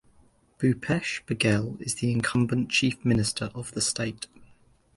[0.57, 4.25] Bhupesh Baghel is the incumbent Chief Minister of the state.